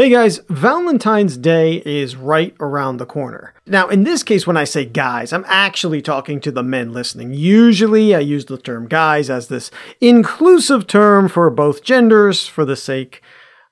[0.00, 3.52] Hey guys, Valentine's Day is right around the corner.
[3.66, 7.34] Now, in this case, when I say guys, I'm actually talking to the men listening.
[7.34, 12.76] Usually, I use the term guys as this inclusive term for both genders for the
[12.76, 13.20] sake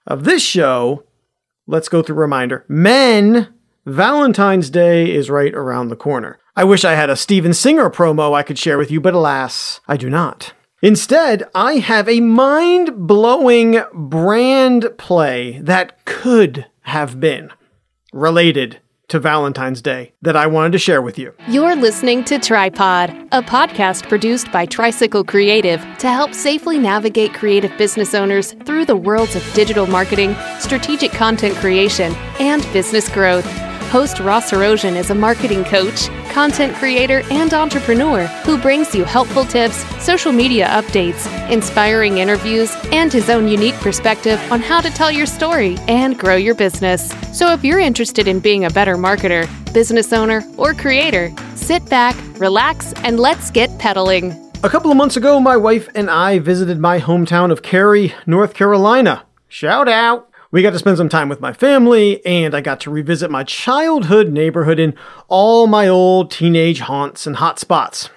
[0.06, 1.02] of this show.
[1.66, 2.66] Let's go through reminder.
[2.68, 3.48] Men,
[3.86, 6.38] Valentine's Day is right around the corner.
[6.54, 9.80] I wish I had a Steven Singer promo I could share with you, but alas,
[9.88, 10.52] I do not.
[10.80, 17.50] Instead, I have a mind blowing brand play that could have been
[18.12, 18.78] related
[19.08, 21.34] to Valentine's Day that I wanted to share with you.
[21.48, 27.76] You're listening to Tripod, a podcast produced by Tricycle Creative to help safely navigate creative
[27.76, 33.46] business owners through the worlds of digital marketing, strategic content creation, and business growth.
[33.90, 39.44] Host Ross Erosion is a marketing coach, content creator, and entrepreneur who brings you helpful
[39.44, 45.10] tips, social media updates, inspiring interviews, and his own unique perspective on how to tell
[45.10, 47.10] your story and grow your business.
[47.32, 52.16] So if you're interested in being a better marketer, business owner, or creator, sit back,
[52.38, 54.32] relax, and let's get pedaling.
[54.64, 58.54] A couple of months ago, my wife and I visited my hometown of Cary, North
[58.54, 59.24] Carolina.
[59.48, 60.27] Shout out!
[60.50, 63.44] We got to spend some time with my family, and I got to revisit my
[63.44, 64.94] childhood neighborhood in
[65.28, 68.08] all my old teenage haunts and hot spots.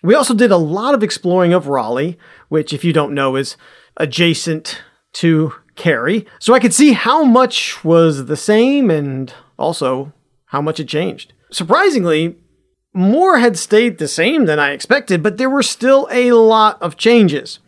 [0.00, 3.56] We also did a lot of exploring of Raleigh, which, if you don't know, is
[3.96, 4.80] adjacent
[5.14, 10.12] to Cary, so I could see how much was the same and also
[10.46, 11.32] how much it changed.
[11.50, 12.36] Surprisingly,
[12.94, 16.96] more had stayed the same than I expected, but there were still a lot of
[16.96, 17.58] changes.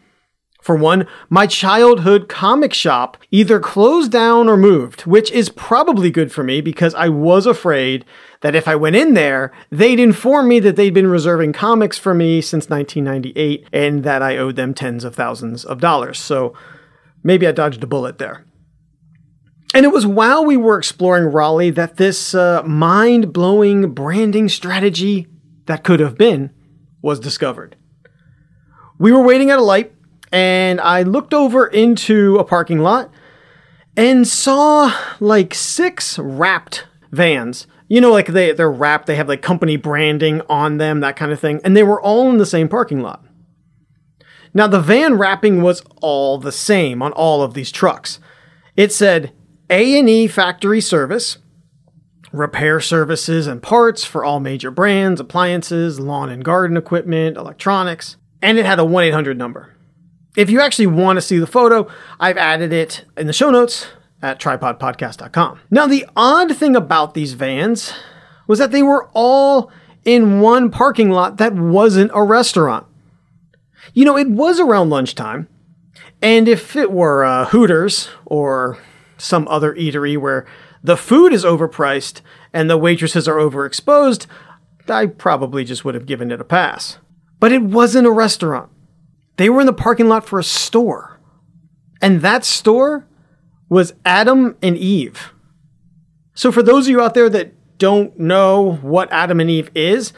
[0.64, 6.32] For one, my childhood comic shop either closed down or moved, which is probably good
[6.32, 8.06] for me because I was afraid
[8.40, 12.14] that if I went in there, they'd inform me that they'd been reserving comics for
[12.14, 16.18] me since 1998 and that I owed them tens of thousands of dollars.
[16.18, 16.54] So
[17.22, 18.46] maybe I dodged a bullet there.
[19.74, 25.26] And it was while we were exploring Raleigh that this uh, mind blowing branding strategy
[25.66, 26.54] that could have been
[27.02, 27.76] was discovered.
[28.98, 29.93] We were waiting at a light
[30.34, 33.08] and I looked over into a parking lot
[33.96, 37.68] and saw like six wrapped vans.
[37.86, 41.30] You know, like they, they're wrapped, they have like company branding on them, that kind
[41.30, 41.60] of thing.
[41.62, 43.24] And they were all in the same parking lot.
[44.52, 48.18] Now, the van wrapping was all the same on all of these trucks.
[48.76, 49.32] It said
[49.70, 51.38] A&E factory service,
[52.32, 58.58] repair services and parts for all major brands, appliances, lawn and garden equipment, electronics, and
[58.58, 59.73] it had a 1-800 number.
[60.36, 63.86] If you actually want to see the photo, I've added it in the show notes
[64.20, 65.60] at tripodpodcast.com.
[65.70, 67.92] Now, the odd thing about these vans
[68.46, 69.70] was that they were all
[70.04, 72.86] in one parking lot that wasn't a restaurant.
[73.92, 75.48] You know, it was around lunchtime,
[76.20, 78.78] and if it were uh, Hooters or
[79.18, 80.46] some other eatery where
[80.82, 82.22] the food is overpriced
[82.52, 84.26] and the waitresses are overexposed,
[84.88, 86.98] I probably just would have given it a pass.
[87.40, 88.70] But it wasn't a restaurant.
[89.36, 91.20] They were in the parking lot for a store.
[92.00, 93.06] And that store
[93.68, 95.32] was Adam and Eve.
[96.34, 100.12] So, for those of you out there that don't know what Adam and Eve is,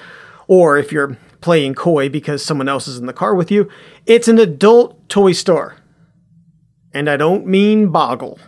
[0.49, 3.69] or if you're playing coy because someone else is in the car with you,
[4.07, 5.77] it's an adult toy store.
[6.93, 8.39] And I don't mean boggle.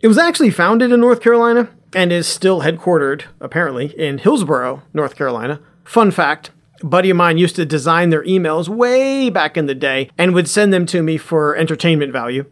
[0.00, 5.16] It was actually founded in North Carolina and is still headquartered, apparently, in Hillsborough, North
[5.16, 5.60] Carolina.
[5.84, 6.50] Fun fact
[6.82, 10.48] buddy of mine used to design their emails way back in the day and would
[10.48, 12.44] send them to me for entertainment value.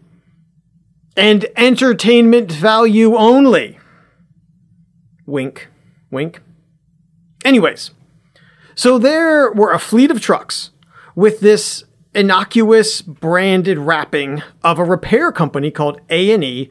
[1.16, 3.78] And entertainment value only.
[5.24, 5.68] Wink,
[6.10, 6.42] wink.
[7.44, 7.92] Anyways,
[8.74, 10.70] so there were a fleet of trucks
[11.14, 16.68] with this innocuous branded wrapping of a repair company called A&E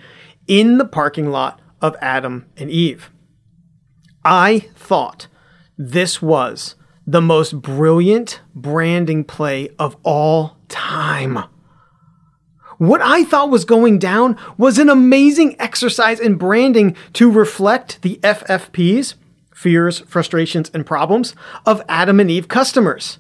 [0.48, 3.12] in the parking lot of Adam and Eve.
[4.24, 5.28] I thought
[5.78, 6.76] this was
[7.08, 11.44] the most brilliant branding play of all time.
[12.78, 18.20] What I thought was going down was an amazing exercise in branding to reflect the
[18.22, 19.16] FFPs,
[19.54, 21.36] fears, frustrations, and problems
[21.66, 23.20] of Adam and Eve customers.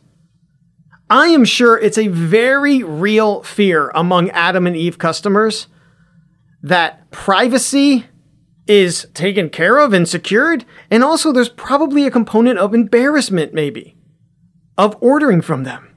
[1.09, 5.67] I am sure it's a very real fear among Adam and Eve customers
[6.63, 8.07] that privacy
[8.67, 10.65] is taken care of and secured.
[10.89, 13.95] And also, there's probably a component of embarrassment, maybe,
[14.77, 15.95] of ordering from them.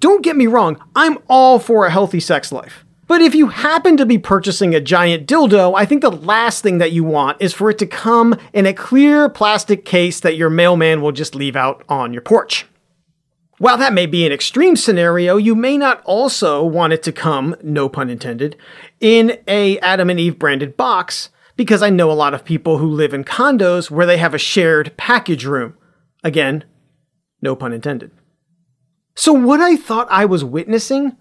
[0.00, 2.84] Don't get me wrong, I'm all for a healthy sex life.
[3.06, 6.78] But if you happen to be purchasing a giant dildo, I think the last thing
[6.78, 10.48] that you want is for it to come in a clear plastic case that your
[10.48, 12.66] mailman will just leave out on your porch.
[13.58, 17.56] While that may be an extreme scenario, you may not also want it to come,
[17.62, 18.56] no pun intended,
[19.00, 22.88] in a Adam and Eve branded box because I know a lot of people who
[22.90, 25.76] live in condos where they have a shared package room.
[26.24, 26.64] Again,
[27.42, 28.12] no pun intended.
[29.14, 31.18] So what I thought I was witnessing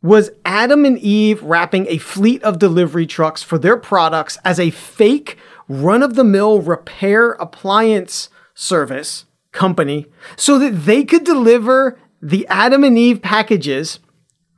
[0.00, 4.70] was Adam and Eve wrapping a fleet of delivery trucks for their products as a
[4.70, 5.36] fake
[5.66, 10.06] run of the mill repair appliance service company
[10.36, 13.98] so that they could deliver the Adam and Eve packages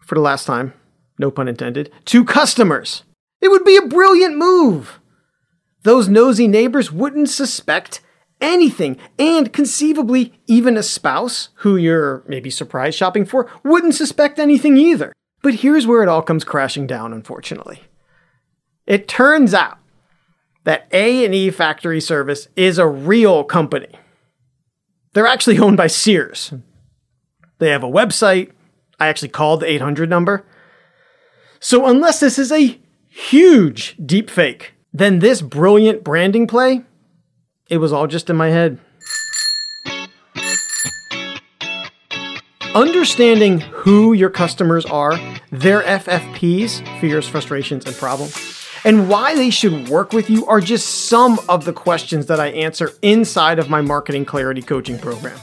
[0.01, 0.75] for the last time,
[1.19, 3.05] no pun intended, to customers.
[3.41, 5.01] It would be a brilliant move.
[5.85, 8.01] Those nosy neighbors wouldn't suspect
[8.41, 14.77] anything, and conceivably, even a spouse who you're maybe surprise shopping for wouldn't suspect anything
[14.77, 15.13] either.
[15.43, 17.83] But here's where it all comes crashing down, unfortunately.
[18.87, 19.79] It turns out
[20.65, 23.95] that A&E Factory Service is a real company.
[25.13, 26.53] They're actually owned by Sears.
[27.59, 28.53] They have a website.
[28.99, 30.47] I actually called the 800 number.
[31.61, 36.85] So unless this is a huge deep fake, then this brilliant branding play,
[37.69, 38.79] it was all just in my head.
[42.75, 45.19] Understanding who your customers are,
[45.51, 51.07] their FFPs, fears, frustrations, and problems, and why they should work with you are just
[51.09, 55.39] some of the questions that I answer inside of my Marketing Clarity Coaching program.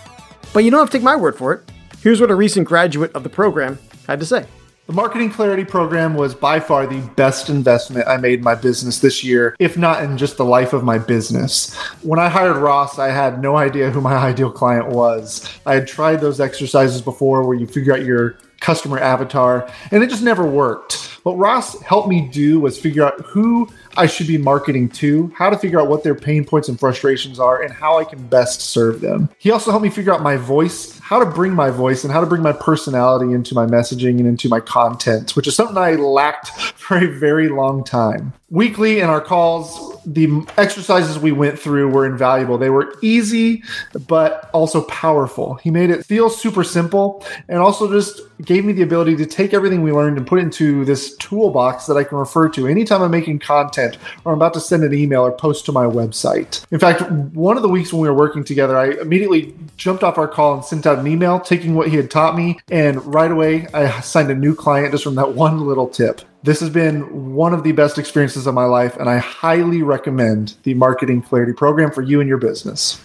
[0.53, 1.71] But you don't have to take my word for it.
[2.01, 4.45] Here's what a recent graduate of the program had to say.
[4.91, 8.99] The Marketing Clarity Program was by far the best investment I made in my business
[8.99, 11.73] this year, if not in just the life of my business.
[12.01, 15.49] When I hired Ross, I had no idea who my ideal client was.
[15.65, 20.09] I had tried those exercises before where you figure out your customer avatar, and it
[20.09, 20.95] just never worked.
[21.23, 25.49] What Ross helped me do was figure out who I should be marketing to, how
[25.49, 28.59] to figure out what their pain points and frustrations are, and how I can best
[28.61, 29.29] serve them.
[29.37, 32.21] He also helped me figure out my voice, how to bring my voice, and how
[32.21, 35.95] to bring my personality into my messaging and into my content, which is something I
[35.95, 36.47] lacked
[36.77, 38.31] for a very long time.
[38.51, 42.57] Weekly in our calls, the exercises we went through were invaluable.
[42.57, 43.63] They were easy,
[44.07, 45.53] but also powerful.
[45.55, 49.53] He made it feel super simple and also just gave me the ability to take
[49.53, 53.11] everything we learned and put into this toolbox that I can refer to anytime I'm
[53.11, 56.65] making content or I'm about to send an email or post to my website.
[56.71, 60.17] In fact, one of the weeks when we were working together, I immediately jumped off
[60.17, 62.59] our call and sent out an email taking what he had taught me.
[62.69, 66.21] And right away, I signed a new client just from that one little tip.
[66.43, 70.55] This has been one of the best experiences of my life, and I highly recommend
[70.63, 72.99] the Marketing Clarity Program for you and your business.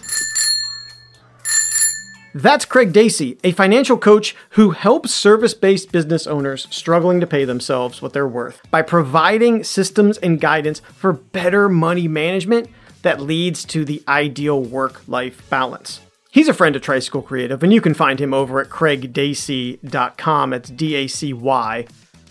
[2.33, 7.45] That's Craig Dacy, a financial coach who helps service based business owners struggling to pay
[7.45, 12.69] themselves what they're worth by providing systems and guidance for better money management
[13.03, 16.01] that leads to the ideal work life balance.
[16.31, 20.53] He's a friend of Tricycle Creative, and you can find him over at craigdacy.com.
[20.53, 21.87] It's D A C Y,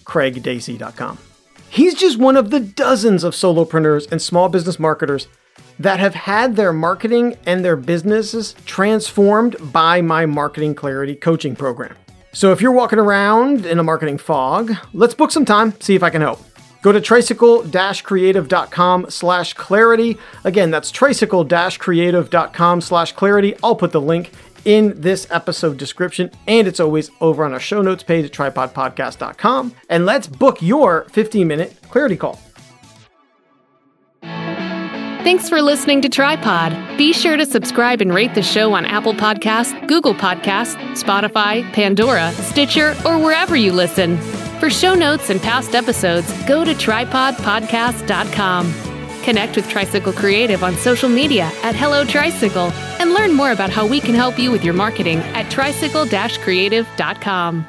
[0.07, 1.19] craigdacy.com.
[1.69, 5.29] He's just one of the dozens of solopreneurs and small business marketers
[5.79, 11.95] that have had their marketing and their businesses transformed by my Marketing Clarity coaching program.
[12.33, 16.03] So if you're walking around in a marketing fog, let's book some time, see if
[16.03, 16.43] I can help.
[16.83, 20.19] Go to tricycle-creative.com slash clarity.
[20.45, 23.55] Again, that's tricycle-creative.com slash clarity.
[23.63, 24.31] I'll put the link
[24.67, 29.75] in this episode description, and it's always over on our show notes page at tripodpodcast.com.
[29.89, 32.39] And let's book your 15 minute clarity call.
[35.27, 36.97] Thanks for listening to Tripod.
[36.97, 42.31] Be sure to subscribe and rate the show on Apple Podcasts, Google Podcasts, Spotify, Pandora,
[42.33, 44.19] Stitcher, or wherever you listen.
[44.61, 48.96] For show notes and past episodes, go to tripodpodcast.com.
[49.27, 53.85] Connect with Tricycle Creative on social media at Hello Tricycle and learn more about how
[53.85, 57.67] we can help you with your marketing at tricycle-creative.com.